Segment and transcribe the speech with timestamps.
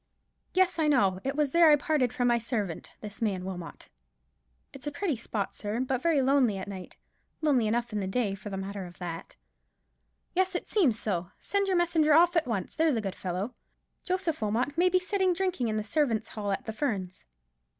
[0.55, 3.87] "Yes, I know; it was there I parted from my servant—from this man Wilmot."
[4.73, 6.97] "It's a pretty spot, sir, but very lonely at night;
[7.41, 9.35] lonely enough in the day, for the matter of that."
[10.33, 11.27] "Yes, it seems so.
[11.39, 13.53] Send your messenger off at once, there's a good fellow.
[14.03, 17.27] Joseph Wilmot may be sitting drinking in the servants' hall at the Ferns."